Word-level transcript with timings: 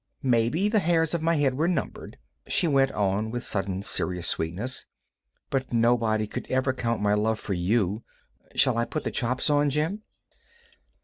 Maybe 0.23 0.67
the 0.67 0.79
hairs 0.79 1.13
of 1.13 1.21
my 1.21 1.35
head 1.35 1.53
were 1.53 1.67
numbered," 1.67 2.17
she 2.47 2.67
went 2.67 2.91
on 2.93 3.29
with 3.29 3.43
sudden 3.43 3.83
serious 3.83 4.27
sweetness, 4.27 4.87
"but 5.51 5.71
nobody 5.71 6.25
could 6.25 6.47
ever 6.49 6.73
count 6.73 7.03
my 7.03 7.13
love 7.13 7.39
for 7.39 7.53
you. 7.53 8.03
Shall 8.55 8.79
I 8.79 8.85
put 8.85 9.03
the 9.03 9.11
chops 9.11 9.47
on, 9.51 9.69
Jim?" 9.69 10.01